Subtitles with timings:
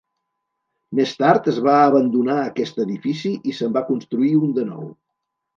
[0.99, 4.93] Més tard es va abandonar aquest edifici i se'n va construir un de nou.